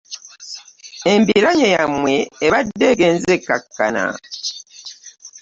Embiranye 1.13 1.67
yammwe 1.77 2.13
ebadde 2.45 2.85
egenze 2.93 3.29
ekkakkana. 3.37 4.05